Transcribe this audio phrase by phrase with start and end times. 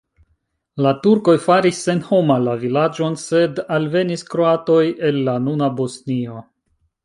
[0.85, 4.81] La turkoj faris senhoma la vilaĝon, sed alvenis kroatoj
[5.11, 6.45] el la nuna Bosnio.